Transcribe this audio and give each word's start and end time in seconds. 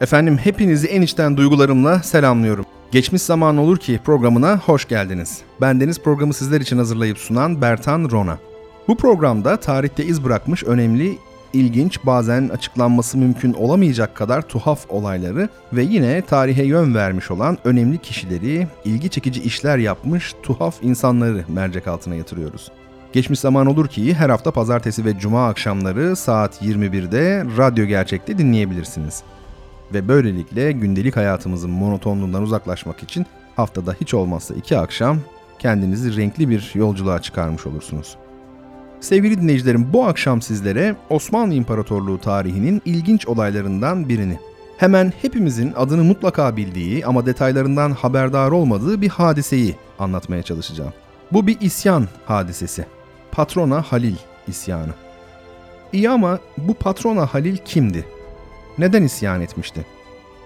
Efendim 0.00 0.38
hepinizi 0.38 0.86
en 0.86 1.02
içten 1.02 1.36
duygularımla 1.36 2.02
selamlıyorum. 2.02 2.64
Geçmiş 2.90 3.22
zaman 3.22 3.56
olur 3.56 3.76
ki 3.76 4.00
programına 4.04 4.58
hoş 4.58 4.88
geldiniz. 4.88 5.40
Bendeniz 5.60 6.02
programı 6.02 6.34
sizler 6.34 6.60
için 6.60 6.78
hazırlayıp 6.78 7.18
sunan 7.18 7.62
Bertan 7.62 8.10
Rona. 8.10 8.38
Bu 8.88 8.96
programda 8.96 9.56
tarihte 9.56 10.04
iz 10.04 10.24
bırakmış 10.24 10.64
önemli, 10.64 11.18
ilginç, 11.52 11.98
bazen 12.04 12.48
açıklanması 12.48 13.18
mümkün 13.18 13.52
olamayacak 13.52 14.14
kadar 14.14 14.42
tuhaf 14.42 14.90
olayları 14.90 15.48
ve 15.72 15.82
yine 15.82 16.22
tarihe 16.22 16.64
yön 16.64 16.94
vermiş 16.94 17.30
olan 17.30 17.58
önemli 17.64 17.98
kişileri, 17.98 18.68
ilgi 18.84 19.08
çekici 19.08 19.42
işler 19.42 19.78
yapmış 19.78 20.34
tuhaf 20.42 20.74
insanları 20.82 21.44
mercek 21.48 21.88
altına 21.88 22.14
yatırıyoruz. 22.14 22.72
Geçmiş 23.12 23.40
zaman 23.40 23.66
olur 23.66 23.88
ki 23.88 24.14
her 24.14 24.30
hafta 24.30 24.50
pazartesi 24.50 25.04
ve 25.04 25.18
cuma 25.18 25.48
akşamları 25.48 26.16
saat 26.16 26.62
21'de 26.62 27.44
Radyo 27.58 27.86
Gerçek'te 27.86 28.38
dinleyebilirsiniz 28.38 29.22
ve 29.94 30.08
böylelikle 30.08 30.72
gündelik 30.72 31.16
hayatımızın 31.16 31.70
monotonluğundan 31.70 32.42
uzaklaşmak 32.42 33.02
için 33.02 33.26
haftada 33.56 33.96
hiç 34.00 34.14
olmazsa 34.14 34.54
iki 34.54 34.78
akşam 34.78 35.18
kendinizi 35.58 36.16
renkli 36.16 36.48
bir 36.48 36.70
yolculuğa 36.74 37.22
çıkarmış 37.22 37.66
olursunuz. 37.66 38.16
Sevgili 39.00 39.40
dinleyicilerim 39.40 39.92
bu 39.92 40.06
akşam 40.06 40.42
sizlere 40.42 40.96
Osmanlı 41.10 41.54
İmparatorluğu 41.54 42.20
tarihinin 42.20 42.82
ilginç 42.84 43.26
olaylarından 43.26 44.08
birini, 44.08 44.38
hemen 44.76 45.12
hepimizin 45.22 45.72
adını 45.76 46.04
mutlaka 46.04 46.56
bildiği 46.56 47.06
ama 47.06 47.26
detaylarından 47.26 47.92
haberdar 47.92 48.50
olmadığı 48.50 49.00
bir 49.00 49.08
hadiseyi 49.08 49.76
anlatmaya 49.98 50.42
çalışacağım. 50.42 50.92
Bu 51.32 51.46
bir 51.46 51.60
isyan 51.60 52.08
hadisesi. 52.24 52.86
Patrona 53.32 53.82
Halil 53.82 54.16
isyanı. 54.48 54.92
İyi 55.92 56.10
ama 56.10 56.38
bu 56.58 56.74
patrona 56.74 57.26
Halil 57.26 57.56
kimdi? 57.56 58.04
Neden 58.78 59.02
isyan 59.02 59.40
etmişti? 59.40 59.86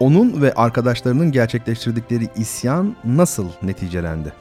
Onun 0.00 0.42
ve 0.42 0.55
arkadaşlarının 0.55 1.33
gerçekleştirdikleri 1.33 2.28
isyan 2.37 2.97
nasıl 3.05 3.48
neticelendi? 3.62 4.33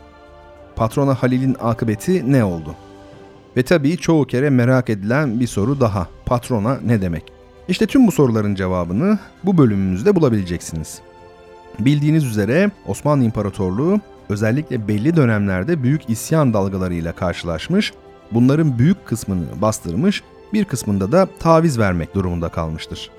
Patrona 0.75 1.13
Halil'in 1.13 1.57
akıbeti 1.59 2.31
ne 2.31 2.43
oldu? 2.43 2.75
Ve 3.57 3.63
tabii 3.63 3.97
çoğu 3.97 4.27
kere 4.27 4.49
merak 4.49 4.89
edilen 4.89 5.39
bir 5.39 5.47
soru 5.47 5.79
daha. 5.79 6.07
Patrona 6.25 6.79
ne 6.85 7.01
demek? 7.01 7.23
İşte 7.67 7.85
tüm 7.85 8.07
bu 8.07 8.11
soruların 8.11 8.55
cevabını 8.55 9.19
bu 9.43 9.57
bölümümüzde 9.57 10.15
bulabileceksiniz. 10.15 11.01
Bildiğiniz 11.79 12.25
üzere 12.25 12.71
Osmanlı 12.87 13.23
İmparatorluğu 13.23 13.99
özellikle 14.29 14.87
belli 14.87 15.15
dönemlerde 15.15 15.83
büyük 15.83 16.09
isyan 16.09 16.53
dalgalarıyla 16.53 17.11
karşılaşmış, 17.11 17.93
bunların 18.31 18.79
büyük 18.79 19.05
kısmını 19.05 19.45
bastırmış, 19.61 20.23
bir 20.53 20.65
kısmında 20.65 21.11
da 21.11 21.27
taviz 21.39 21.80
vermek 21.80 22.15
durumunda 22.15 22.49
kalmıştır. 22.49 23.11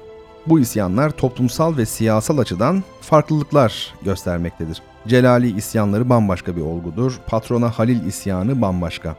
Bu 0.51 0.61
isyanlar 0.61 1.11
toplumsal 1.11 1.77
ve 1.77 1.87
siyasal 1.87 2.39
açıdan 2.39 2.83
farklılıklar 3.01 3.95
göstermektedir. 4.03 4.83
Celali 5.09 5.57
isyanları 5.57 6.09
bambaşka 6.09 6.57
bir 6.57 6.61
olgudur, 6.61 7.21
patrona 7.27 7.71
Halil 7.71 8.07
isyanı 8.07 8.63
bambaşka. 8.63 9.17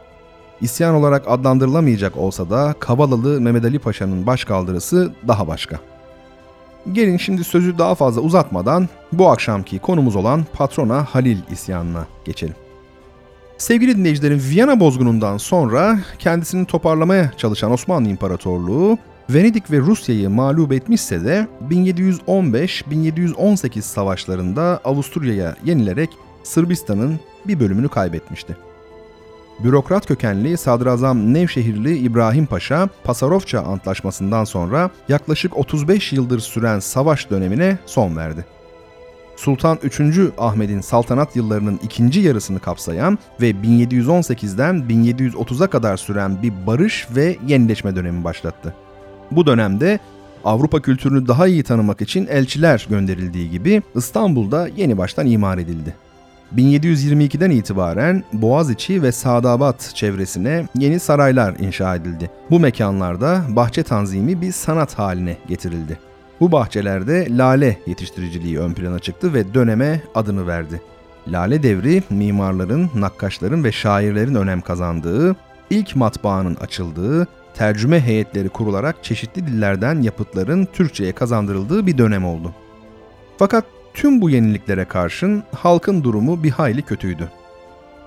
İsyan 0.60 0.94
olarak 0.94 1.24
adlandırılamayacak 1.28 2.16
olsa 2.16 2.50
da 2.50 2.74
Kabalalı 2.78 3.40
Mehmet 3.40 3.64
Ali 3.64 3.78
Paşa'nın 3.78 4.26
başkaldırısı 4.26 5.12
daha 5.28 5.48
başka. 5.48 5.78
Gelin 6.92 7.16
şimdi 7.16 7.44
sözü 7.44 7.78
daha 7.78 7.94
fazla 7.94 8.20
uzatmadan 8.20 8.88
bu 9.12 9.30
akşamki 9.30 9.78
konumuz 9.78 10.16
olan 10.16 10.46
patrona 10.52 11.04
Halil 11.04 11.38
isyanına 11.50 12.06
geçelim. 12.24 12.54
Sevgili 13.58 13.96
dinleyicilerim 13.96 14.40
Viyana 14.50 14.80
bozgunundan 14.80 15.36
sonra 15.36 15.98
kendisini 16.18 16.66
toparlamaya 16.66 17.32
çalışan 17.36 17.72
Osmanlı 17.72 18.08
İmparatorluğu 18.08 18.98
Venedik 19.34 19.70
ve 19.70 19.78
Rusya'yı 19.78 20.30
mağlup 20.30 20.72
etmişse 20.72 21.24
de 21.24 21.46
1715-1718 21.70 23.80
savaşlarında 23.80 24.80
Avusturya'ya 24.84 25.56
yenilerek 25.64 26.10
Sırbistan'ın 26.42 27.20
bir 27.46 27.60
bölümünü 27.60 27.88
kaybetmişti. 27.88 28.56
Bürokrat 29.64 30.06
kökenli 30.06 30.56
Sadrazam 30.56 31.34
Nevşehirli 31.34 31.98
İbrahim 31.98 32.46
Paşa, 32.46 32.88
Pasarofça 33.04 33.60
Antlaşması'ndan 33.60 34.44
sonra 34.44 34.90
yaklaşık 35.08 35.56
35 35.56 36.12
yıldır 36.12 36.40
süren 36.40 36.78
savaş 36.78 37.30
dönemine 37.30 37.78
son 37.86 38.16
verdi. 38.16 38.46
Sultan 39.36 39.78
3. 39.82 40.00
Ahmet'in 40.38 40.80
saltanat 40.80 41.36
yıllarının 41.36 41.80
ikinci 41.82 42.20
yarısını 42.20 42.60
kapsayan 42.60 43.18
ve 43.40 43.50
1718'den 43.50 44.76
1730'a 44.76 45.66
kadar 45.66 45.96
süren 45.96 46.42
bir 46.42 46.52
barış 46.66 47.08
ve 47.16 47.36
yenileşme 47.46 47.96
dönemi 47.96 48.24
başlattı. 48.24 48.74
Bu 49.36 49.46
dönemde 49.46 49.98
Avrupa 50.44 50.82
kültürünü 50.82 51.28
daha 51.28 51.46
iyi 51.46 51.62
tanımak 51.62 52.00
için 52.00 52.26
elçiler 52.26 52.86
gönderildiği 52.90 53.50
gibi 53.50 53.82
İstanbul'da 53.94 54.68
yeni 54.76 54.98
baştan 54.98 55.26
imar 55.26 55.58
edildi. 55.58 55.94
1722'den 56.56 57.50
itibaren 57.50 58.24
Boğaziçi 58.32 59.02
ve 59.02 59.12
Sadabat 59.12 59.92
çevresine 59.94 60.68
yeni 60.78 61.00
saraylar 61.00 61.54
inşa 61.58 61.94
edildi. 61.94 62.30
Bu 62.50 62.60
mekanlarda 62.60 63.42
bahçe 63.48 63.82
tanzimi 63.82 64.40
bir 64.40 64.52
sanat 64.52 64.94
haline 64.98 65.36
getirildi. 65.48 65.98
Bu 66.40 66.52
bahçelerde 66.52 67.26
lale 67.30 67.78
yetiştiriciliği 67.86 68.58
ön 68.58 68.72
plana 68.72 68.98
çıktı 68.98 69.34
ve 69.34 69.54
döneme 69.54 70.02
adını 70.14 70.46
verdi. 70.46 70.82
Lale 71.28 71.62
devri 71.62 72.02
mimarların, 72.10 72.90
nakkaşların 72.94 73.64
ve 73.64 73.72
şairlerin 73.72 74.34
önem 74.34 74.60
kazandığı, 74.60 75.36
ilk 75.72 75.96
matbaanın 75.96 76.54
açıldığı, 76.54 77.26
tercüme 77.54 78.00
heyetleri 78.00 78.48
kurularak 78.48 79.04
çeşitli 79.04 79.46
dillerden 79.46 80.02
yapıtların 80.02 80.68
Türkçe'ye 80.72 81.12
kazandırıldığı 81.12 81.86
bir 81.86 81.98
dönem 81.98 82.24
oldu. 82.24 82.54
Fakat 83.38 83.64
tüm 83.94 84.20
bu 84.20 84.30
yeniliklere 84.30 84.84
karşın 84.84 85.42
halkın 85.54 86.04
durumu 86.04 86.42
bir 86.42 86.50
hayli 86.50 86.82
kötüydü. 86.82 87.28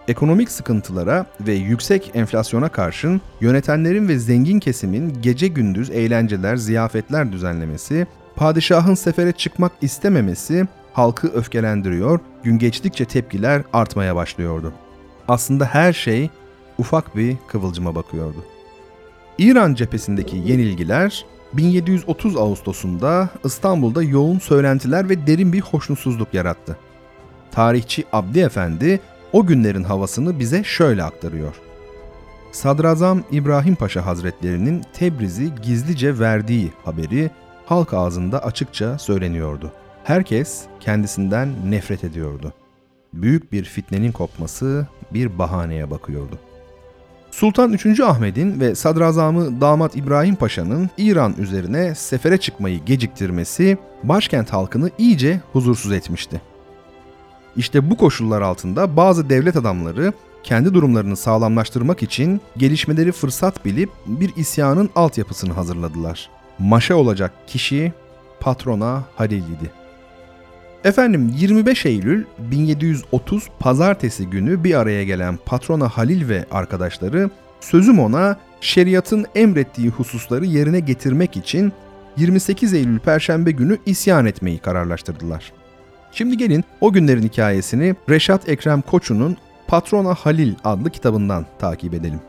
Ekonomik 0.07 0.51
sıkıntılara 0.51 1.25
ve 1.39 1.53
yüksek 1.53 2.11
enflasyona 2.13 2.69
karşın 2.69 3.21
yönetenlerin 3.41 4.07
ve 4.07 4.19
zengin 4.19 4.59
kesimin 4.59 5.21
gece 5.21 5.47
gündüz 5.47 5.89
eğlenceler, 5.89 6.55
ziyafetler 6.55 7.31
düzenlemesi, 7.31 8.07
padişahın 8.35 8.95
sefere 8.95 9.31
çıkmak 9.31 9.71
istememesi 9.81 10.67
halkı 10.93 11.27
öfkelendiriyor, 11.27 12.19
gün 12.43 12.57
geçtikçe 12.57 13.05
tepkiler 13.05 13.61
artmaya 13.73 14.15
başlıyordu. 14.15 14.73
Aslında 15.27 15.65
her 15.65 15.93
şey 15.93 16.29
ufak 16.77 17.15
bir 17.15 17.37
kıvılcıma 17.47 17.95
bakıyordu. 17.95 18.45
İran 19.37 19.73
cephesindeki 19.73 20.37
yenilgiler 20.37 21.25
1730 21.53 22.37
Ağustos'unda 22.37 23.29
İstanbul'da 23.43 24.03
yoğun 24.03 24.39
söylentiler 24.39 25.09
ve 25.09 25.27
derin 25.27 25.53
bir 25.53 25.61
hoşnutsuzluk 25.61 26.33
yarattı. 26.33 26.77
Tarihçi 27.51 28.05
Abdi 28.13 28.39
Efendi 28.39 28.99
o 29.33 29.45
günlerin 29.45 29.83
havasını 29.83 30.39
bize 30.39 30.63
şöyle 30.63 31.03
aktarıyor. 31.03 31.55
Sadrazam 32.51 33.23
İbrahim 33.31 33.75
Paşa 33.75 34.05
Hazretlerinin 34.05 34.83
Tebriz'i 34.93 35.55
gizlice 35.63 36.19
verdiği 36.19 36.71
haberi 36.85 37.31
halk 37.65 37.93
ağzında 37.93 38.43
açıkça 38.43 38.97
söyleniyordu. 38.97 39.71
Herkes 40.03 40.63
kendisinden 40.79 41.71
nefret 41.71 42.03
ediyordu. 42.03 42.53
Büyük 43.13 43.51
bir 43.51 43.63
fitnenin 43.63 44.11
kopması 44.11 44.87
bir 45.13 45.39
bahaneye 45.39 45.91
bakıyordu. 45.91 46.39
Sultan 47.31 47.73
3. 47.73 47.99
Ahmet'in 47.99 48.59
ve 48.59 48.75
sadrazamı 48.75 49.61
damat 49.61 49.95
İbrahim 49.95 50.35
Paşa'nın 50.35 50.89
İran 50.97 51.35
üzerine 51.37 51.95
sefere 51.95 52.37
çıkmayı 52.37 52.85
geciktirmesi 52.85 53.77
başkent 54.03 54.53
halkını 54.53 54.89
iyice 54.97 55.41
huzursuz 55.53 55.91
etmişti. 55.91 56.41
İşte 57.55 57.89
bu 57.89 57.97
koşullar 57.97 58.41
altında 58.41 58.97
bazı 58.97 59.29
devlet 59.29 59.55
adamları 59.55 60.13
kendi 60.43 60.73
durumlarını 60.73 61.15
sağlamlaştırmak 61.15 62.03
için 62.03 62.41
gelişmeleri 62.57 63.11
fırsat 63.11 63.65
bilip 63.65 63.89
bir 64.05 64.35
isyanın 64.35 64.89
altyapısını 64.95 65.53
hazırladılar. 65.53 66.29
Maşa 66.59 66.95
olacak 66.95 67.31
kişi 67.47 67.93
patrona 68.39 69.03
Halil 69.15 69.37
idi. 69.37 69.84
Efendim 70.85 71.33
25 71.37 71.85
Eylül 71.85 72.23
1730 72.37 73.47
pazartesi 73.59 74.29
günü 74.29 74.63
bir 74.63 74.79
araya 74.79 75.03
gelen 75.03 75.37
patrona 75.45 75.89
Halil 75.89 76.29
ve 76.29 76.45
arkadaşları 76.51 77.29
sözüm 77.59 77.99
ona 77.99 78.37
şeriatın 78.61 79.25
emrettiği 79.35 79.89
hususları 79.89 80.45
yerine 80.45 80.79
getirmek 80.79 81.37
için 81.37 81.73
28 82.17 82.73
Eylül 82.73 82.99
Perşembe 82.99 83.51
günü 83.51 83.77
isyan 83.85 84.25
etmeyi 84.25 84.57
kararlaştırdılar. 84.57 85.53
Şimdi 86.11 86.37
gelin 86.37 86.63
o 86.81 86.93
günlerin 86.93 87.23
hikayesini 87.23 87.95
Reşat 88.09 88.49
Ekrem 88.49 88.81
Koçu'nun 88.81 89.37
Patrona 89.67 90.13
Halil 90.13 90.53
adlı 90.63 90.89
kitabından 90.89 91.45
takip 91.59 91.93
edelim. 91.93 92.19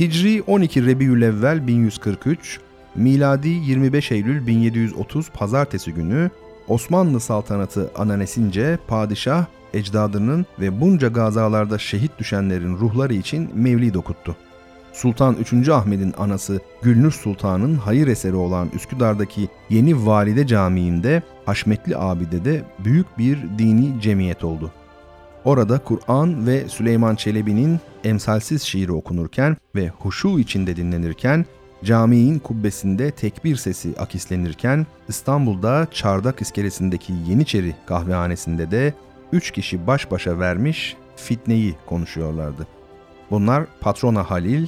Hicri 0.00 0.42
12 0.42 0.86
Rebiülevvel 0.86 1.66
1143, 1.66 2.60
miladi 2.94 3.48
25 3.48 4.12
Eylül 4.12 4.46
1730 4.46 5.30
pazartesi 5.30 5.94
günü 5.94 6.30
Osmanlı 6.68 7.20
saltanatı 7.20 7.90
ananesince 7.96 8.78
padişah 8.88 9.44
ecdadının 9.74 10.46
ve 10.60 10.80
bunca 10.80 11.08
gazalarda 11.08 11.78
şehit 11.78 12.18
düşenlerin 12.18 12.76
ruhları 12.76 13.14
için 13.14 13.50
mevlid 13.54 13.94
okuttu. 13.94 14.36
Sultan 14.92 15.36
3. 15.36 15.68
Ahmet'in 15.68 16.14
anası 16.18 16.60
Gülnur 16.82 17.12
Sultan'ın 17.12 17.74
hayır 17.74 18.08
eseri 18.08 18.36
olan 18.36 18.68
Üsküdar'daki 18.74 19.48
Yeni 19.70 20.06
Valide 20.06 20.46
Camii'nde 20.46 21.22
Haşmetli 21.46 21.96
Abide'de 21.96 22.62
büyük 22.84 23.18
bir 23.18 23.38
dini 23.58 24.00
cemiyet 24.00 24.44
oldu. 24.44 24.72
Orada 25.44 25.78
Kur'an 25.78 26.46
ve 26.46 26.68
Süleyman 26.68 27.14
Çelebi'nin 27.14 27.80
emsalsiz 28.04 28.62
şiiri 28.62 28.92
okunurken 28.92 29.56
ve 29.74 29.88
huşu 29.88 30.38
içinde 30.38 30.76
dinlenirken 30.76 31.46
Caminin 31.84 32.38
kubbesinde 32.38 33.10
tekbir 33.10 33.56
sesi 33.56 33.94
akislenirken 33.98 34.86
İstanbul'da 35.08 35.86
Çardak 35.90 36.42
iskelesindeki 36.42 37.12
Yeniçeri 37.28 37.74
kahvehanesinde 37.86 38.70
de 38.70 38.94
üç 39.32 39.50
kişi 39.50 39.86
baş 39.86 40.10
başa 40.10 40.38
vermiş 40.38 40.96
fitneyi 41.16 41.74
konuşuyorlardı. 41.86 42.66
Bunlar 43.30 43.64
patrona 43.80 44.30
Halil, 44.30 44.66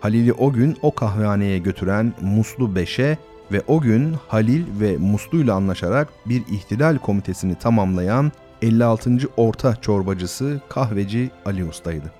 Halil'i 0.00 0.32
o 0.32 0.52
gün 0.52 0.76
o 0.82 0.94
kahvehaneye 0.94 1.58
götüren 1.58 2.12
Muslu 2.20 2.76
Beşe 2.76 3.18
ve 3.52 3.62
o 3.66 3.80
gün 3.80 4.14
Halil 4.28 4.64
ve 4.80 4.96
Muslu 4.96 5.38
ile 5.38 5.52
anlaşarak 5.52 6.08
bir 6.26 6.42
ihtilal 6.46 6.98
komitesini 6.98 7.54
tamamlayan 7.54 8.32
56. 8.62 9.18
Orta 9.36 9.76
Çorbacısı 9.76 10.60
kahveci 10.68 11.30
Ali 11.44 11.64
Usta'ydı. 11.64 12.12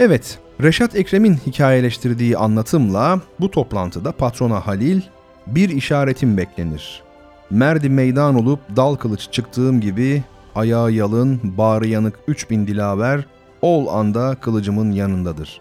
Evet, 0.00 0.38
Reşat 0.62 0.96
Ekrem'in 0.96 1.34
hikayeleştirdiği 1.34 2.36
anlatımla 2.36 3.20
bu 3.40 3.50
toplantıda 3.50 4.12
patrona 4.12 4.66
Halil 4.66 5.00
bir 5.46 5.68
işaretim 5.68 6.36
beklenir. 6.36 7.02
Merdi 7.50 7.88
meydan 7.88 8.34
olup 8.34 8.60
dal 8.76 8.94
kılıç 8.94 9.28
çıktığım 9.32 9.80
gibi 9.80 10.22
ayağı 10.54 10.92
yalın, 10.92 11.40
bağrı 11.44 11.86
yanık 11.86 12.18
3000 12.26 12.66
dilaver 12.66 13.26
ol 13.62 13.86
anda 13.86 14.34
kılıcımın 14.34 14.92
yanındadır 14.92 15.60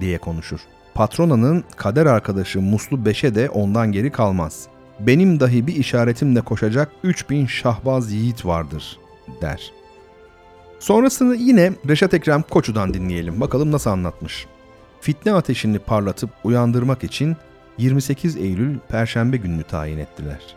diye 0.00 0.18
konuşur. 0.18 0.60
Patronanın 0.94 1.64
kader 1.76 2.06
arkadaşı 2.06 2.60
Muslu 2.60 3.04
Beşe 3.04 3.34
de 3.34 3.50
ondan 3.50 3.92
geri 3.92 4.12
kalmaz. 4.12 4.66
Benim 5.00 5.40
dahi 5.40 5.66
bir 5.66 5.76
işaretimle 5.76 6.40
koşacak 6.40 6.92
3000 7.04 7.46
şahbaz 7.46 8.12
yiğit 8.12 8.46
vardır 8.46 8.98
der.'' 9.42 9.79
Sonrasını 10.80 11.34
yine 11.36 11.72
Reşat 11.88 12.14
Ekrem 12.14 12.42
Koçu'dan 12.42 12.94
dinleyelim. 12.94 13.40
Bakalım 13.40 13.72
nasıl 13.72 13.90
anlatmış. 13.90 14.46
Fitne 15.00 15.32
ateşini 15.32 15.78
parlatıp 15.78 16.30
uyandırmak 16.44 17.04
için 17.04 17.36
28 17.78 18.36
Eylül 18.36 18.78
Perşembe 18.88 19.36
gününü 19.36 19.62
tayin 19.62 19.98
ettiler. 19.98 20.56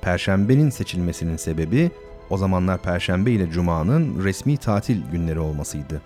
Perşembenin 0.00 0.70
seçilmesinin 0.70 1.36
sebebi 1.36 1.90
o 2.30 2.36
zamanlar 2.36 2.82
Perşembe 2.82 3.30
ile 3.30 3.50
Cuma'nın 3.50 4.24
resmi 4.24 4.56
tatil 4.56 5.02
günleri 5.12 5.38
olmasıydı. 5.38 6.02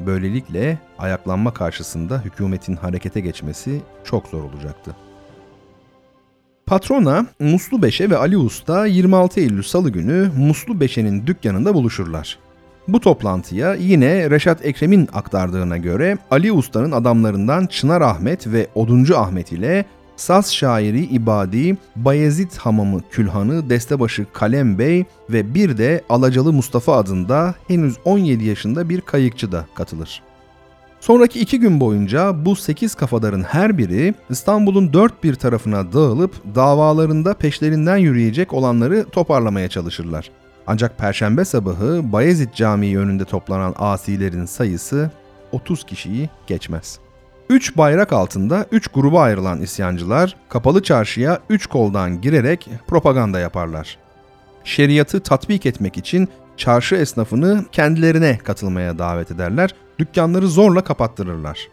Böylelikle 0.00 0.78
ayaklanma 0.98 1.54
karşısında 1.54 2.20
hükümetin 2.20 2.76
harekete 2.76 3.20
geçmesi 3.20 3.80
çok 4.04 4.26
zor 4.28 4.42
olacaktı. 4.42 4.96
Patrona 6.66 7.26
Muslu 7.38 7.82
Beşe 7.82 8.10
ve 8.10 8.16
Ali 8.16 8.38
Usta 8.38 8.86
26 8.86 9.40
Eylül 9.40 9.62
Salı 9.62 9.90
günü 9.90 10.30
Muslu 10.38 10.80
Beşe'nin 10.80 11.26
dükkanında 11.26 11.74
buluşurlar. 11.74 12.45
Bu 12.88 13.00
toplantıya 13.00 13.74
yine 13.74 14.30
Reşat 14.30 14.64
Ekrem'in 14.64 15.08
aktardığına 15.12 15.76
göre 15.76 16.18
Ali 16.30 16.52
Usta'nın 16.52 16.92
adamlarından 16.92 17.66
Çınar 17.66 18.00
Ahmet 18.00 18.46
ve 18.46 18.66
Oduncu 18.74 19.18
Ahmet 19.18 19.52
ile 19.52 19.84
Saz 20.16 20.54
şairi 20.54 21.04
İbadi, 21.04 21.76
Bayezid 21.96 22.52
Hamamı 22.52 23.00
Külhanı, 23.10 23.70
Destebaşı 23.70 24.26
Kalem 24.32 24.78
Bey 24.78 25.04
ve 25.30 25.54
bir 25.54 25.78
de 25.78 26.04
Alacalı 26.08 26.52
Mustafa 26.52 26.96
adında 26.96 27.54
henüz 27.68 27.96
17 28.04 28.44
yaşında 28.44 28.88
bir 28.88 29.00
kayıkçı 29.00 29.52
da 29.52 29.66
katılır. 29.74 30.22
Sonraki 31.00 31.40
iki 31.40 31.60
gün 31.60 31.80
boyunca 31.80 32.44
bu 32.44 32.56
sekiz 32.56 32.94
kafadarın 32.94 33.42
her 33.42 33.78
biri 33.78 34.14
İstanbul'un 34.30 34.92
dört 34.92 35.24
bir 35.24 35.34
tarafına 35.34 35.92
dağılıp 35.92 36.54
davalarında 36.54 37.34
peşlerinden 37.34 37.96
yürüyecek 37.96 38.52
olanları 38.52 39.04
toparlamaya 39.04 39.68
çalışırlar. 39.68 40.30
Ancak 40.66 40.98
perşembe 40.98 41.44
sabahı 41.44 42.12
Bayezid 42.12 42.52
Camii 42.54 42.98
önünde 42.98 43.24
toplanan 43.24 43.74
asilerin 43.78 44.44
sayısı 44.44 45.10
30 45.52 45.84
kişiyi 45.84 46.30
geçmez. 46.46 46.98
Üç 47.50 47.76
bayrak 47.76 48.12
altında 48.12 48.66
üç 48.72 48.88
gruba 48.88 49.20
ayrılan 49.20 49.60
isyancılar 49.60 50.36
kapalı 50.48 50.82
çarşıya 50.82 51.40
üç 51.50 51.66
koldan 51.66 52.20
girerek 52.20 52.68
propaganda 52.86 53.40
yaparlar. 53.40 53.98
Şeriatı 54.64 55.20
tatbik 55.20 55.66
etmek 55.66 55.96
için 55.96 56.28
çarşı 56.56 56.94
esnafını 56.94 57.64
kendilerine 57.72 58.38
katılmaya 58.38 58.98
davet 58.98 59.30
ederler, 59.30 59.74
dükkanları 59.98 60.48
zorla 60.48 60.84
kapattırırlar. 60.84 61.68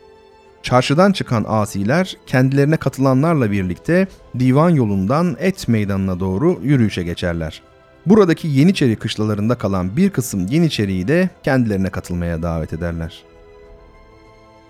Çarşıdan 0.64 1.12
çıkan 1.12 1.46
asiler 1.48 2.18
kendilerine 2.28 2.78
katılanlarla 2.78 3.52
birlikte 3.52 4.08
divan 4.40 4.70
yolundan 4.70 5.38
et 5.40 5.68
meydanına 5.68 6.20
doğru 6.20 6.60
yürüyüşe 6.64 7.04
geçerler. 7.04 7.62
Buradaki 8.06 8.48
Yeniçeri 8.48 8.96
kışlalarında 8.96 9.56
kalan 9.56 9.98
bir 9.98 10.10
kısım 10.10 10.48
Yeniçeri'yi 10.48 11.08
de 11.08 11.30
kendilerine 11.44 11.90
katılmaya 11.90 12.42
davet 12.44 12.74
ederler. 12.74 13.24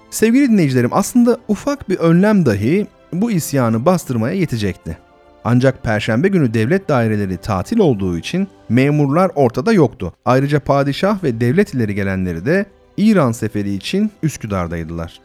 Sevgili 0.09 0.49
dinleyicilerim 0.49 0.93
aslında 0.93 1.37
ufak 1.47 1.89
bir 1.89 1.97
önlem 1.97 2.45
dahi 2.45 2.87
bu 3.13 3.31
isyanı 3.31 3.85
bastırmaya 3.85 4.35
yetecekti. 4.35 4.97
Ancak 5.45 5.83
perşembe 5.83 6.27
günü 6.27 6.53
devlet 6.53 6.89
daireleri 6.89 7.37
tatil 7.37 7.79
olduğu 7.79 8.17
için 8.17 8.47
memurlar 8.69 9.31
ortada 9.35 9.73
yoktu. 9.73 10.13
Ayrıca 10.25 10.59
padişah 10.59 11.23
ve 11.23 11.41
devlet 11.41 11.73
ileri 11.73 11.95
gelenleri 11.95 12.45
de 12.45 12.65
İran 12.97 13.31
seferi 13.31 13.73
için 13.73 14.11
Üsküdar'daydılar. 14.23 15.19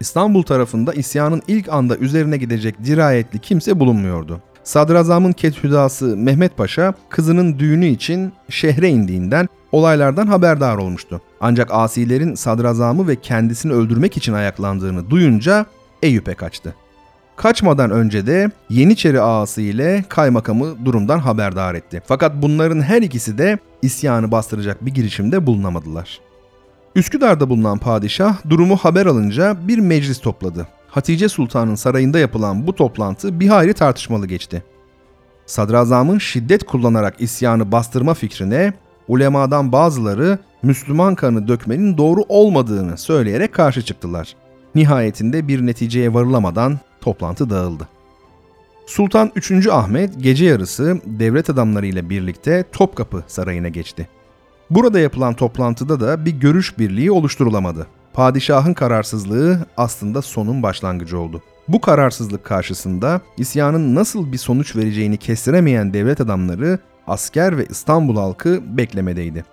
İstanbul 0.00 0.42
tarafında 0.42 0.92
isyanın 0.92 1.42
ilk 1.48 1.68
anda 1.68 1.96
üzerine 1.96 2.36
gidecek 2.36 2.84
dirayetli 2.84 3.38
kimse 3.38 3.80
bulunmuyordu. 3.80 4.40
Sadrazamın 4.68 5.32
Kethüdası 5.32 6.16
Mehmet 6.16 6.56
Paşa 6.56 6.94
kızının 7.08 7.58
düğünü 7.58 7.86
için 7.86 8.32
şehre 8.48 8.88
indiğinden 8.88 9.48
olaylardan 9.72 10.26
haberdar 10.26 10.76
olmuştu. 10.76 11.20
Ancak 11.40 11.68
asilerin 11.72 12.34
sadrazamı 12.34 13.08
ve 13.08 13.16
kendisini 13.16 13.72
öldürmek 13.72 14.16
için 14.16 14.32
ayaklandığını 14.32 15.10
duyunca 15.10 15.66
Eyüp'e 16.02 16.34
kaçtı. 16.34 16.74
Kaçmadan 17.36 17.90
önce 17.90 18.26
de 18.26 18.50
Yeniçeri 18.70 19.20
ağası 19.20 19.60
ile 19.60 20.04
kaymakamı 20.08 20.84
durumdan 20.84 21.18
haberdar 21.18 21.74
etti. 21.74 22.02
Fakat 22.06 22.42
bunların 22.42 22.80
her 22.80 23.02
ikisi 23.02 23.38
de 23.38 23.58
isyanı 23.82 24.30
bastıracak 24.30 24.86
bir 24.86 24.94
girişimde 24.94 25.46
bulunamadılar. 25.46 26.20
Üsküdar'da 26.94 27.50
bulunan 27.50 27.78
padişah 27.78 28.50
durumu 28.50 28.76
haber 28.76 29.06
alınca 29.06 29.56
bir 29.68 29.78
meclis 29.78 30.20
topladı. 30.20 30.66
Hatice 30.88 31.28
Sultan'ın 31.28 31.74
sarayında 31.74 32.18
yapılan 32.18 32.66
bu 32.66 32.74
toplantı 32.74 33.40
bir 33.40 33.48
hayli 33.48 33.74
tartışmalı 33.74 34.26
geçti. 34.26 34.62
Sadrazamın 35.46 36.18
şiddet 36.18 36.64
kullanarak 36.64 37.20
isyanı 37.20 37.72
bastırma 37.72 38.14
fikrine 38.14 38.72
ulemadan 39.08 39.72
bazıları 39.72 40.38
Müslüman 40.62 41.14
kanı 41.14 41.48
dökmenin 41.48 41.98
doğru 41.98 42.20
olmadığını 42.28 42.98
söyleyerek 42.98 43.52
karşı 43.52 43.82
çıktılar. 43.82 44.36
Nihayetinde 44.74 45.48
bir 45.48 45.66
neticeye 45.66 46.14
varılamadan 46.14 46.78
toplantı 47.00 47.50
dağıldı. 47.50 47.88
Sultan 48.86 49.32
3. 49.34 49.66
Ahmet 49.66 50.22
gece 50.22 50.44
yarısı 50.44 51.00
devlet 51.06 51.50
adamlarıyla 51.50 52.10
birlikte 52.10 52.64
Topkapı 52.72 53.24
Sarayı'na 53.26 53.68
geçti. 53.68 54.08
Burada 54.70 55.00
yapılan 55.00 55.34
toplantıda 55.34 56.00
da 56.00 56.24
bir 56.24 56.30
görüş 56.30 56.78
birliği 56.78 57.10
oluşturulamadı. 57.10 57.86
Padişahın 58.18 58.74
kararsızlığı 58.74 59.58
aslında 59.76 60.22
sonun 60.22 60.62
başlangıcı 60.62 61.18
oldu. 61.18 61.42
Bu 61.68 61.80
kararsızlık 61.80 62.44
karşısında 62.44 63.20
isyanın 63.36 63.94
nasıl 63.94 64.32
bir 64.32 64.38
sonuç 64.38 64.76
vereceğini 64.76 65.16
kestiremeyen 65.16 65.94
devlet 65.94 66.20
adamları, 66.20 66.78
asker 67.06 67.58
ve 67.58 67.66
İstanbul 67.70 68.16
halkı 68.16 68.76
beklemedeydi. 68.76 69.44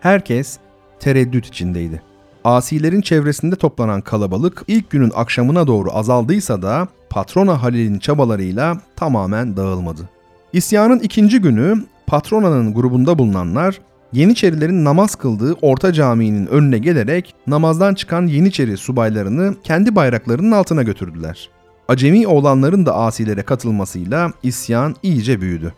Herkes 0.00 0.58
tereddüt 1.00 1.46
içindeydi. 1.46 2.02
Asilerin 2.44 3.00
çevresinde 3.00 3.56
toplanan 3.56 4.00
kalabalık 4.00 4.64
ilk 4.66 4.90
günün 4.90 5.12
akşamına 5.14 5.66
doğru 5.66 5.92
azaldıysa 5.92 6.62
da 6.62 6.88
patrona 7.10 7.62
Halil'in 7.62 7.98
çabalarıyla 7.98 8.76
tamamen 8.96 9.56
dağılmadı. 9.56 10.08
İsyanın 10.52 10.98
ikinci 10.98 11.40
günü 11.40 11.84
Patrona'nın 12.06 12.74
grubunda 12.74 13.18
bulunanlar 13.18 13.80
Yeniçerilerin 14.12 14.84
namaz 14.84 15.14
kıldığı 15.14 15.52
orta 15.52 15.92
caminin 15.92 16.46
önüne 16.46 16.78
gelerek 16.78 17.34
namazdan 17.46 17.94
çıkan 17.94 18.26
Yeniçeri 18.26 18.76
subaylarını 18.76 19.54
kendi 19.64 19.96
bayraklarının 19.96 20.52
altına 20.52 20.82
götürdüler. 20.82 21.50
Acemi 21.88 22.26
oğlanların 22.26 22.86
da 22.86 22.94
asilere 22.94 23.42
katılmasıyla 23.42 24.32
isyan 24.42 24.96
iyice 25.02 25.40
büyüdü. 25.40 25.74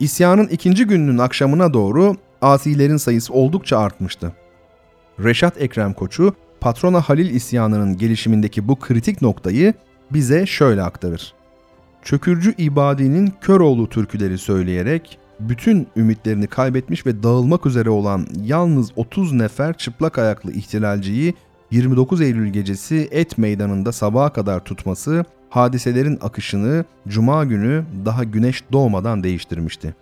İsyanın 0.00 0.46
ikinci 0.46 0.84
gününün 0.84 1.18
akşamına 1.18 1.74
doğru 1.74 2.16
asilerin 2.42 2.96
sayısı 2.96 3.32
oldukça 3.32 3.78
artmıştı. 3.78 4.32
Reşat 5.24 5.62
Ekrem 5.62 5.92
Koçu, 5.92 6.34
Patrona 6.60 7.00
Halil 7.00 7.34
isyanının 7.34 7.96
gelişimindeki 7.96 8.68
bu 8.68 8.76
kritik 8.76 9.22
noktayı 9.22 9.74
bize 10.10 10.46
şöyle 10.46 10.82
aktarır. 10.82 11.34
Çökürcü 12.02 12.54
ibadinin 12.58 13.32
Köroğlu 13.40 13.88
türküleri 13.88 14.38
söyleyerek 14.38 15.18
bütün 15.40 15.86
ümitlerini 15.96 16.46
kaybetmiş 16.46 17.06
ve 17.06 17.22
dağılmak 17.22 17.66
üzere 17.66 17.90
olan 17.90 18.26
yalnız 18.42 18.90
30 18.96 19.32
nefer 19.32 19.78
çıplak 19.78 20.18
ayaklı 20.18 20.52
ihtilalciyi 20.52 21.34
29 21.70 22.20
Eylül 22.20 22.48
gecesi 22.48 23.08
Et 23.10 23.38
Meydanı'nda 23.38 23.92
sabaha 23.92 24.32
kadar 24.32 24.64
tutması 24.64 25.24
hadiselerin 25.50 26.18
akışını 26.22 26.84
cuma 27.08 27.44
günü 27.44 27.84
daha 28.04 28.24
güneş 28.24 28.64
doğmadan 28.72 29.22
değiştirmişti. 29.22 29.94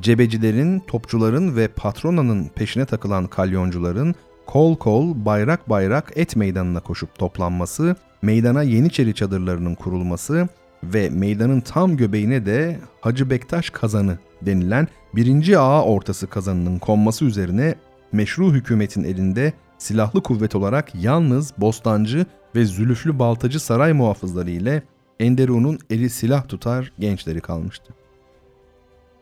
Cebecilerin, 0.00 0.80
topçuların 0.80 1.56
ve 1.56 1.68
patronanın 1.68 2.48
peşine 2.54 2.84
takılan 2.84 3.26
kalyoncuların 3.26 4.14
kol 4.46 4.76
kol 4.76 5.24
bayrak 5.24 5.70
bayrak 5.70 6.12
Et 6.16 6.36
Meydanı'na 6.36 6.80
koşup 6.80 7.18
toplanması, 7.18 7.96
meydana 8.22 8.62
Yeniçeri 8.62 9.14
çadırlarının 9.14 9.74
kurulması 9.74 10.48
ve 10.84 11.10
meydanın 11.10 11.60
tam 11.60 11.96
göbeğine 11.96 12.46
de 12.46 12.78
Hacı 13.00 13.30
Bektaş 13.30 13.70
kazanı 13.70 14.18
denilen 14.42 14.88
birinci 15.14 15.58
ağa 15.58 15.84
ortası 15.84 16.26
kazanının 16.26 16.78
konması 16.78 17.24
üzerine 17.24 17.74
meşru 18.12 18.52
hükümetin 18.52 19.04
elinde 19.04 19.52
silahlı 19.78 20.22
kuvvet 20.22 20.54
olarak 20.54 20.94
yalnız 20.94 21.52
Bostancı 21.58 22.26
ve 22.54 22.64
Zülüflü 22.64 23.18
Baltacı 23.18 23.60
saray 23.60 23.92
muhafızları 23.92 24.50
ile 24.50 24.82
Enderun'un 25.20 25.78
eli 25.90 26.10
silah 26.10 26.48
tutar 26.48 26.92
gençleri 26.98 27.40
kalmıştı. 27.40 27.94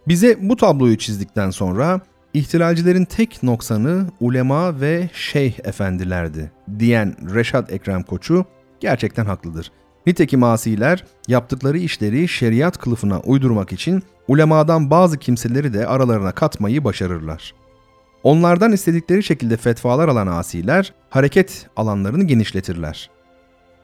Bize 0.09 0.39
bu 0.41 0.57
tabloyu 0.57 0.99
çizdikten 0.99 1.51
sonra 1.51 2.01
ihtilalcilerin 2.35 3.05
tek 3.05 3.43
noksanı 3.43 4.07
ulema 4.21 4.81
ve 4.81 5.11
şeyh 5.13 5.59
efendilerdi 5.65 6.53
diyen 6.79 7.35
Reşat 7.35 7.73
Ekrem 7.73 8.03
Koçu 8.03 8.45
gerçekten 8.81 9.27
haklıdır. 9.27 9.73
Nitekim 10.07 10.43
asiler 10.43 11.05
yaptıkları 11.29 11.79
işleri 11.79 12.29
şeriat 12.29 12.79
kılıfına 12.79 13.21
uydurmak 13.21 13.73
için 13.73 14.03
ulemadan 14.29 14.91
bazı 14.91 15.19
kimseleri 15.19 15.73
de 15.73 15.87
aralarına 15.87 16.33
katmayı 16.33 16.85
başarırlar. 16.85 17.55
Onlardan 18.23 18.73
istedikleri 18.73 19.23
şekilde 19.23 19.57
fetvalar 19.57 20.09
alan 20.09 20.27
asiler 20.27 20.95
hareket 21.11 21.67
alanlarını 21.77 22.25
genişletirler. 22.25 23.11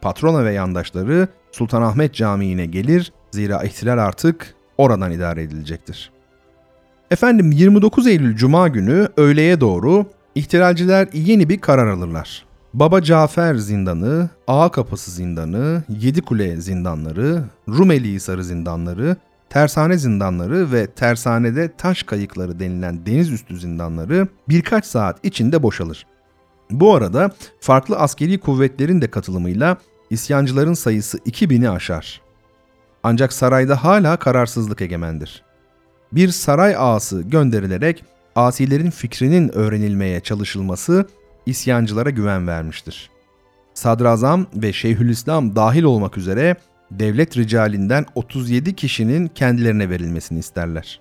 Patrona 0.00 0.44
ve 0.44 0.52
yandaşları 0.52 1.28
Sultanahmet 1.52 2.14
Camii'ne 2.14 2.66
gelir 2.66 3.12
zira 3.30 3.62
ihtilal 3.62 3.98
artık 3.98 4.54
oradan 4.78 5.12
idare 5.12 5.42
edilecektir. 5.42 6.10
Efendim 7.10 7.52
29 7.52 8.06
Eylül 8.06 8.36
Cuma 8.36 8.68
günü 8.68 9.08
öğleye 9.16 9.60
doğru 9.60 10.06
ihtilalciler 10.34 11.08
yeni 11.12 11.48
bir 11.48 11.60
karar 11.60 11.86
alırlar. 11.86 12.44
Baba 12.74 13.02
Cafer 13.02 13.54
zindanı, 13.54 14.28
Ağa 14.46 14.70
Kapısı 14.70 15.10
zindanı, 15.10 15.82
Yedikule 15.88 16.56
zindanları, 16.56 17.44
Rumeli 17.68 18.12
Hisarı 18.12 18.44
zindanları, 18.44 19.16
Tersane 19.50 19.98
zindanları 19.98 20.72
ve 20.72 20.86
tersanede 20.86 21.76
taş 21.78 22.02
kayıkları 22.02 22.60
denilen 22.60 23.06
deniz 23.06 23.30
üstü 23.30 23.60
zindanları 23.60 24.28
birkaç 24.48 24.86
saat 24.86 25.24
içinde 25.24 25.62
boşalır. 25.62 26.06
Bu 26.70 26.94
arada 26.94 27.30
farklı 27.60 27.96
askeri 27.96 28.40
kuvvetlerin 28.40 29.00
de 29.00 29.10
katılımıyla 29.10 29.76
isyancıların 30.10 30.74
sayısı 30.74 31.18
2000'i 31.18 31.68
aşar. 31.68 32.20
Ancak 33.02 33.32
sarayda 33.32 33.84
hala 33.84 34.16
kararsızlık 34.16 34.82
egemendir. 34.82 35.42
Bir 36.12 36.28
saray 36.28 36.76
ağası 36.78 37.22
gönderilerek 37.22 38.04
asilerin 38.36 38.90
fikrinin 38.90 39.54
öğrenilmeye 39.54 40.20
çalışılması 40.20 41.06
isyancılara 41.46 42.10
güven 42.10 42.46
vermiştir. 42.46 43.10
Sadrazam 43.74 44.46
ve 44.54 44.72
Şeyhülislam 44.72 45.56
dahil 45.56 45.82
olmak 45.82 46.18
üzere 46.18 46.56
devlet 46.90 47.36
ricalinden 47.36 48.06
37 48.14 48.76
kişinin 48.76 49.26
kendilerine 49.28 49.90
verilmesini 49.90 50.38
isterler. 50.38 51.00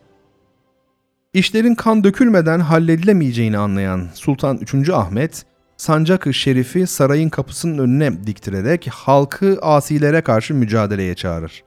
İşlerin 1.33 1.75
kan 1.75 2.03
dökülmeden 2.03 2.59
halledilemeyeceğini 2.59 3.57
anlayan 3.57 4.07
Sultan 4.13 4.57
3. 4.57 4.89
Ahmet, 4.89 5.45
sancak 5.77 6.35
Şerif'i 6.35 6.87
sarayın 6.87 7.29
kapısının 7.29 7.77
önüne 7.77 8.27
diktirerek 8.27 8.87
halkı 8.87 9.59
asilere 9.61 10.21
karşı 10.21 10.53
mücadeleye 10.53 11.15
çağırır. 11.15 11.63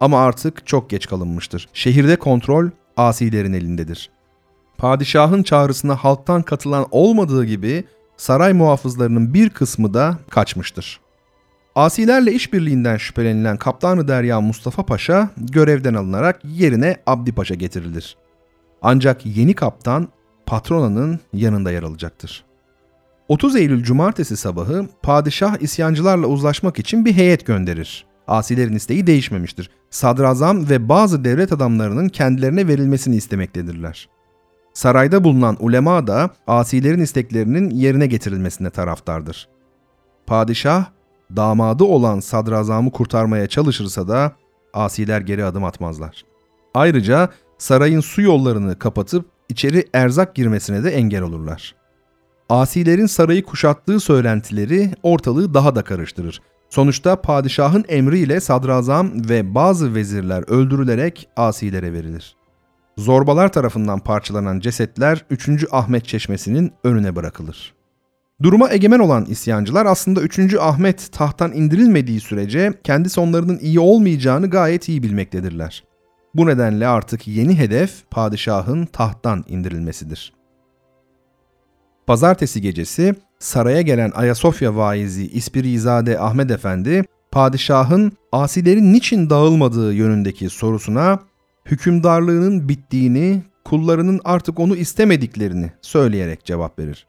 Ama 0.00 0.20
artık 0.24 0.66
çok 0.66 0.90
geç 0.90 1.06
kalınmıştır. 1.06 1.68
Şehirde 1.72 2.16
kontrol 2.16 2.70
asilerin 2.96 3.52
elindedir. 3.52 4.10
Padişahın 4.78 5.42
çağrısına 5.42 5.96
halktan 5.96 6.42
katılan 6.42 6.86
olmadığı 6.90 7.44
gibi 7.44 7.84
saray 8.16 8.52
muhafızlarının 8.52 9.34
bir 9.34 9.50
kısmı 9.50 9.94
da 9.94 10.18
kaçmıştır. 10.30 11.00
Asilerle 11.74 12.32
işbirliğinden 12.32 12.96
şüphelenilen 12.96 13.56
Kaptanı 13.56 14.08
Derya 14.08 14.40
Mustafa 14.40 14.86
Paşa 14.86 15.28
görevden 15.36 15.94
alınarak 15.94 16.40
yerine 16.44 16.96
Abdi 17.06 17.32
Paşa 17.32 17.54
getirilir. 17.54 18.16
Ancak 18.82 19.26
yeni 19.26 19.54
kaptan 19.54 20.08
patronanın 20.46 21.20
yanında 21.32 21.70
yer 21.72 21.82
alacaktır. 21.82 22.44
30 23.28 23.56
Eylül 23.56 23.82
Cumartesi 23.84 24.36
sabahı 24.36 24.86
padişah 25.02 25.62
isyancılarla 25.62 26.26
uzlaşmak 26.26 26.78
için 26.78 27.04
bir 27.04 27.12
heyet 27.12 27.46
gönderir. 27.46 28.06
Asilerin 28.26 28.76
isteği 28.76 29.06
değişmemiştir. 29.06 29.70
Sadrazam 29.90 30.68
ve 30.70 30.88
bazı 30.88 31.24
devlet 31.24 31.52
adamlarının 31.52 32.08
kendilerine 32.08 32.68
verilmesini 32.68 33.16
istemektedirler. 33.16 34.08
Sarayda 34.74 35.24
bulunan 35.24 35.56
ulema 35.60 36.06
da 36.06 36.30
asilerin 36.46 37.00
isteklerinin 37.00 37.70
yerine 37.70 38.06
getirilmesine 38.06 38.70
taraftardır. 38.70 39.48
Padişah 40.26 40.84
damadı 41.36 41.84
olan 41.84 42.20
sadrazamı 42.20 42.90
kurtarmaya 42.90 43.46
çalışırsa 43.46 44.08
da 44.08 44.32
asiler 44.74 45.20
geri 45.20 45.44
adım 45.44 45.64
atmazlar. 45.64 46.24
Ayrıca 46.74 47.28
sarayın 47.58 48.00
su 48.00 48.22
yollarını 48.22 48.78
kapatıp 48.78 49.26
içeri 49.48 49.84
erzak 49.92 50.34
girmesine 50.34 50.84
de 50.84 50.90
engel 50.90 51.22
olurlar. 51.22 51.74
Asilerin 52.48 53.06
sarayı 53.06 53.42
kuşattığı 53.42 54.00
söylentileri 54.00 54.90
ortalığı 55.02 55.54
daha 55.54 55.74
da 55.74 55.82
karıştırır. 55.82 56.42
Sonuçta 56.70 57.20
padişahın 57.20 57.84
emriyle 57.88 58.40
sadrazam 58.40 59.28
ve 59.28 59.54
bazı 59.54 59.94
vezirler 59.94 60.44
öldürülerek 60.48 61.28
asilere 61.36 61.92
verilir. 61.92 62.36
Zorbalar 62.98 63.52
tarafından 63.52 63.98
parçalanan 63.98 64.60
cesetler 64.60 65.24
3. 65.30 65.48
Ahmet 65.70 66.04
Çeşmesi'nin 66.04 66.72
önüne 66.84 67.16
bırakılır. 67.16 67.74
Duruma 68.42 68.70
egemen 68.70 68.98
olan 68.98 69.24
isyancılar 69.24 69.86
aslında 69.86 70.20
3. 70.20 70.54
Ahmet 70.60 71.12
tahttan 71.12 71.52
indirilmediği 71.52 72.20
sürece 72.20 72.72
kendi 72.84 73.10
sonlarının 73.10 73.58
iyi 73.58 73.80
olmayacağını 73.80 74.50
gayet 74.50 74.88
iyi 74.88 75.02
bilmektedirler. 75.02 75.84
Bu 76.34 76.46
nedenle 76.46 76.86
artık 76.86 77.28
yeni 77.28 77.58
hedef 77.58 78.10
padişahın 78.10 78.86
tahttan 78.86 79.44
indirilmesidir. 79.48 80.32
Pazartesi 82.06 82.60
gecesi 82.60 83.14
saraya 83.38 83.82
gelen 83.82 84.12
Ayasofya 84.14 84.76
vaizi 84.76 85.26
İspirizade 85.28 86.20
Ahmet 86.20 86.50
Efendi, 86.50 87.04
padişahın 87.30 88.12
asilerin 88.32 88.92
niçin 88.92 89.30
dağılmadığı 89.30 89.94
yönündeki 89.94 90.50
sorusuna 90.50 91.18
hükümdarlığının 91.66 92.68
bittiğini, 92.68 93.42
kullarının 93.64 94.20
artık 94.24 94.60
onu 94.60 94.76
istemediklerini 94.76 95.72
söyleyerek 95.82 96.44
cevap 96.44 96.78
verir. 96.78 97.06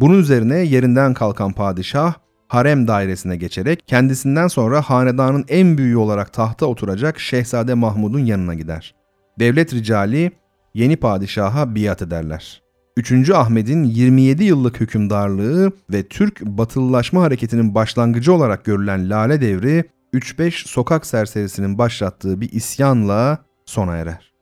Bunun 0.00 0.18
üzerine 0.18 0.58
yerinden 0.58 1.14
kalkan 1.14 1.52
padişah 1.52 2.14
harem 2.48 2.88
dairesine 2.88 3.36
geçerek 3.36 3.82
kendisinden 3.86 4.48
sonra 4.48 4.82
hanedanın 4.82 5.44
en 5.48 5.78
büyüğü 5.78 5.96
olarak 5.96 6.32
tahta 6.32 6.66
oturacak 6.66 7.20
Şehzade 7.20 7.74
Mahmud'un 7.74 8.24
yanına 8.24 8.54
gider. 8.54 8.94
Devlet 9.38 9.74
ricali 9.74 10.32
yeni 10.74 10.96
padişaha 10.96 11.74
biat 11.74 12.02
ederler. 12.02 12.62
3. 12.96 13.30
Ahmet'in 13.30 13.84
27 13.84 14.44
yıllık 14.44 14.80
hükümdarlığı 14.80 15.72
ve 15.92 16.08
Türk 16.08 16.40
batılılaşma 16.40 17.22
hareketinin 17.22 17.74
başlangıcı 17.74 18.32
olarak 18.32 18.64
görülen 18.64 19.10
Lale 19.10 19.40
Devri 19.40 19.84
3-5 20.14 20.68
sokak 20.68 21.06
serserisinin 21.06 21.78
başlattığı 21.78 22.40
bir 22.40 22.52
isyanla 22.52 23.38
sona 23.66 23.96
erer. 23.96 24.32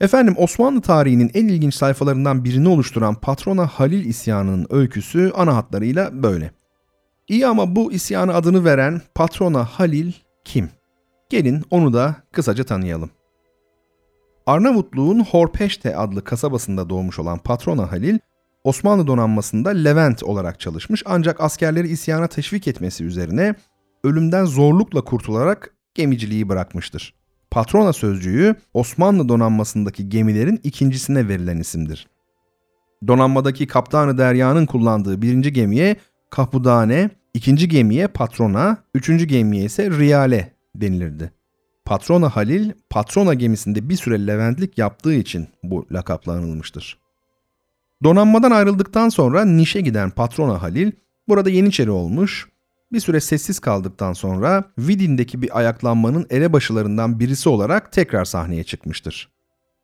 Efendim 0.00 0.34
Osmanlı 0.38 0.80
tarihinin 0.80 1.30
en 1.34 1.48
ilginç 1.48 1.74
sayfalarından 1.74 2.44
birini 2.44 2.68
oluşturan 2.68 3.14
Patrona 3.14 3.66
Halil 3.66 4.04
isyanının 4.04 4.66
öyküsü 4.70 5.32
ana 5.36 5.56
hatlarıyla 5.56 6.22
böyle. 6.22 6.50
İyi 7.28 7.46
ama 7.46 7.76
bu 7.76 7.92
isyanı 7.92 8.34
adını 8.34 8.64
veren 8.64 9.02
Patrona 9.14 9.64
Halil 9.64 10.12
kim? 10.44 10.70
Gelin 11.30 11.64
onu 11.70 11.92
da 11.92 12.16
kısaca 12.32 12.64
tanıyalım. 12.64 13.10
Arnavutluğun 14.46 15.24
Horpeşte 15.24 15.96
adlı 15.96 16.24
kasabasında 16.24 16.90
doğmuş 16.90 17.18
olan 17.18 17.38
Patrona 17.38 17.92
Halil, 17.92 18.18
Osmanlı 18.64 19.06
donanmasında 19.06 19.70
Levent 19.70 20.22
olarak 20.22 20.60
çalışmış 20.60 21.02
ancak 21.06 21.40
askerleri 21.40 21.88
isyana 21.88 22.26
teşvik 22.26 22.68
etmesi 22.68 23.04
üzerine 23.04 23.54
ölümden 24.04 24.44
zorlukla 24.44 25.00
kurtularak 25.00 25.74
gemiciliği 25.94 26.48
bırakmıştır. 26.48 27.14
Patrona 27.56 27.92
sözcüğü 27.92 28.54
Osmanlı 28.74 29.28
donanmasındaki 29.28 30.08
gemilerin 30.08 30.60
ikincisine 30.62 31.28
verilen 31.28 31.58
isimdir. 31.58 32.08
Donanmadaki 33.06 33.66
Kaptanı 33.66 34.18
Derya'nın 34.18 34.66
kullandığı 34.66 35.22
birinci 35.22 35.52
gemiye 35.52 35.96
Kapudane, 36.30 37.10
ikinci 37.34 37.68
gemiye 37.68 38.08
Patrona, 38.08 38.76
üçüncü 38.94 39.24
gemiye 39.24 39.64
ise 39.64 39.90
Riyale 39.90 40.52
denilirdi. 40.74 41.32
Patrona 41.84 42.36
Halil, 42.36 42.72
Patrona 42.90 43.34
gemisinde 43.34 43.88
bir 43.88 43.96
süre 43.96 44.26
Leventlik 44.26 44.78
yaptığı 44.78 45.14
için 45.14 45.48
bu 45.62 45.86
lakapla 45.92 46.32
anılmıştır. 46.32 46.98
Donanmadan 48.04 48.50
ayrıldıktan 48.50 49.08
sonra 49.08 49.44
Niş'e 49.44 49.80
giden 49.80 50.10
Patrona 50.10 50.62
Halil, 50.62 50.92
burada 51.28 51.50
Yeniçeri 51.50 51.90
olmuş, 51.90 52.48
bir 52.92 53.00
süre 53.00 53.20
sessiz 53.20 53.58
kaldıktan 53.58 54.12
sonra 54.12 54.64
Vidin'deki 54.78 55.42
bir 55.42 55.58
ayaklanmanın 55.58 56.26
elebaşılarından 56.30 57.20
birisi 57.20 57.48
olarak 57.48 57.92
tekrar 57.92 58.24
sahneye 58.24 58.64
çıkmıştır. 58.64 59.28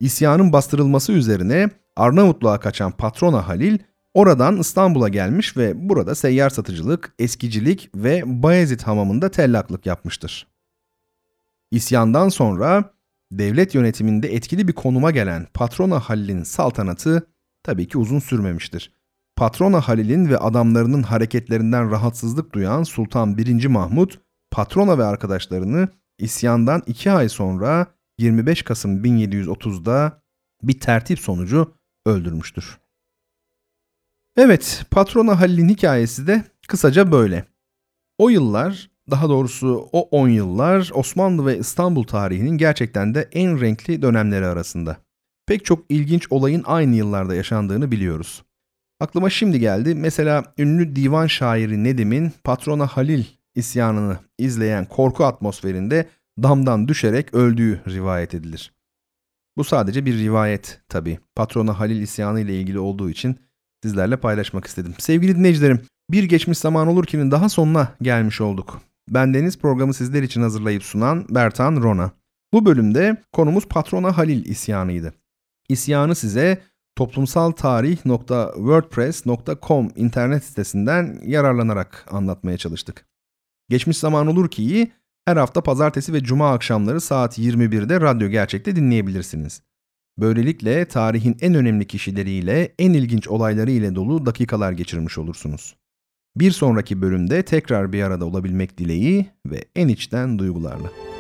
İsyanın 0.00 0.52
bastırılması 0.52 1.12
üzerine 1.12 1.70
Arnavutluğa 1.96 2.60
kaçan 2.60 2.92
Patrona 2.92 3.48
Halil, 3.48 3.78
oradan 4.14 4.56
İstanbul'a 4.56 5.08
gelmiş 5.08 5.56
ve 5.56 5.88
burada 5.88 6.14
seyyar 6.14 6.50
satıcılık, 6.50 7.14
eskicilik 7.18 7.90
ve 7.94 8.22
Bayezid 8.26 8.80
hamamında 8.80 9.30
tellaklık 9.30 9.86
yapmıştır. 9.86 10.46
İsyandan 11.70 12.28
sonra 12.28 12.94
devlet 13.32 13.74
yönetiminde 13.74 14.34
etkili 14.34 14.68
bir 14.68 14.72
konuma 14.72 15.10
gelen 15.10 15.46
Patrona 15.54 16.00
Halil'in 16.00 16.42
saltanatı 16.42 17.26
tabii 17.62 17.88
ki 17.88 17.98
uzun 17.98 18.18
sürmemiştir. 18.18 18.92
Patrona 19.42 19.80
Halil'in 19.80 20.28
ve 20.28 20.38
adamlarının 20.38 21.02
hareketlerinden 21.02 21.90
rahatsızlık 21.90 22.54
duyan 22.54 22.82
Sultan 22.82 23.38
1. 23.38 23.66
Mahmut, 23.66 24.20
Patrona 24.50 24.98
ve 24.98 25.04
arkadaşlarını 25.04 25.88
isyandan 26.18 26.82
2 26.86 27.10
ay 27.10 27.28
sonra 27.28 27.86
25 28.18 28.62
Kasım 28.62 29.04
1730'da 29.04 30.22
bir 30.62 30.80
tertip 30.80 31.18
sonucu 31.18 31.74
öldürmüştür. 32.06 32.78
Evet, 34.36 34.86
Patrona 34.90 35.40
Halil'in 35.40 35.68
hikayesi 35.68 36.26
de 36.26 36.44
kısaca 36.68 37.12
böyle. 37.12 37.44
O 38.18 38.28
yıllar, 38.28 38.90
daha 39.10 39.28
doğrusu 39.28 39.88
o 39.92 40.00
10 40.00 40.28
yıllar 40.28 40.90
Osmanlı 40.94 41.46
ve 41.46 41.58
İstanbul 41.58 42.04
tarihinin 42.04 42.58
gerçekten 42.58 43.14
de 43.14 43.28
en 43.32 43.60
renkli 43.60 44.02
dönemleri 44.02 44.46
arasında. 44.46 44.96
Pek 45.46 45.64
çok 45.64 45.84
ilginç 45.88 46.32
olayın 46.32 46.62
aynı 46.66 46.96
yıllarda 46.96 47.34
yaşandığını 47.34 47.90
biliyoruz. 47.90 48.42
Aklıma 49.02 49.30
şimdi 49.30 49.60
geldi. 49.60 49.94
Mesela 49.94 50.44
ünlü 50.58 50.96
divan 50.96 51.26
şairi 51.26 51.84
Nedim'in 51.84 52.32
Patrona 52.44 52.86
Halil 52.86 53.24
isyanını 53.54 54.18
izleyen 54.38 54.84
korku 54.84 55.24
atmosferinde 55.24 56.08
damdan 56.42 56.88
düşerek 56.88 57.34
öldüğü 57.34 57.80
rivayet 57.88 58.34
edilir. 58.34 58.72
Bu 59.56 59.64
sadece 59.64 60.06
bir 60.06 60.18
rivayet 60.18 60.80
tabi. 60.88 61.18
Patrona 61.36 61.80
Halil 61.80 62.02
isyanı 62.02 62.40
ile 62.40 62.60
ilgili 62.60 62.78
olduğu 62.78 63.10
için 63.10 63.36
sizlerle 63.82 64.16
paylaşmak 64.16 64.66
istedim. 64.66 64.94
Sevgili 64.98 65.36
dinleyicilerim, 65.36 65.80
bir 66.10 66.24
geçmiş 66.24 66.58
zaman 66.58 66.88
olur 66.88 67.04
ki'nin 67.04 67.30
daha 67.30 67.48
sonuna 67.48 67.94
gelmiş 68.02 68.40
olduk. 68.40 68.80
Ben 69.08 69.34
Deniz 69.34 69.58
programı 69.58 69.94
sizler 69.94 70.22
için 70.22 70.42
hazırlayıp 70.42 70.82
sunan 70.82 71.26
Bertan 71.30 71.76
Rona. 71.76 72.10
Bu 72.52 72.66
bölümde 72.66 73.22
konumuz 73.32 73.68
Patrona 73.68 74.18
Halil 74.18 74.44
isyanıydı. 74.44 75.14
İsyanı 75.68 76.14
size 76.14 76.62
toplumsaltarih.wordpress.com 76.96 79.88
internet 79.96 80.44
sitesinden 80.44 81.20
yararlanarak 81.24 82.06
anlatmaya 82.10 82.58
çalıştık. 82.58 83.06
Geçmiş 83.68 83.98
zaman 83.98 84.26
olur 84.26 84.50
ki'yi 84.50 84.92
her 85.24 85.36
hafta 85.36 85.62
pazartesi 85.62 86.12
ve 86.12 86.22
cuma 86.22 86.52
akşamları 86.52 87.00
saat 87.00 87.38
21'de 87.38 88.00
Radyo 88.00 88.28
Gerçek'te 88.28 88.76
dinleyebilirsiniz. 88.76 89.62
Böylelikle 90.18 90.84
tarihin 90.84 91.36
en 91.40 91.54
önemli 91.54 91.86
kişileriyle, 91.86 92.74
en 92.78 92.92
ilginç 92.92 93.28
olayları 93.28 93.70
ile 93.70 93.94
dolu 93.94 94.26
dakikalar 94.26 94.72
geçirmiş 94.72 95.18
olursunuz. 95.18 95.76
Bir 96.36 96.50
sonraki 96.50 97.02
bölümde 97.02 97.42
tekrar 97.42 97.92
bir 97.92 98.02
arada 98.02 98.24
olabilmek 98.24 98.78
dileği 98.78 99.26
ve 99.46 99.64
en 99.76 99.88
içten 99.88 100.38
duygularla. 100.38 101.11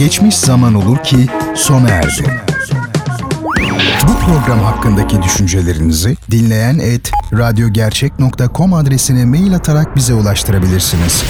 Geçmiş 0.00 0.36
zaman 0.36 0.74
olur 0.74 0.98
ki 0.98 1.16
sona 1.54 1.88
erdi. 1.88 2.42
Bu 4.08 4.18
program 4.26 4.58
hakkındaki 4.58 5.22
düşüncelerinizi 5.22 6.16
dinleyen 6.30 6.78
et 6.78 7.10
radyogercek.com 7.32 8.74
adresine 8.74 9.24
mail 9.24 9.54
atarak 9.54 9.96
bize 9.96 10.14
ulaştırabilirsiniz. 10.14 11.24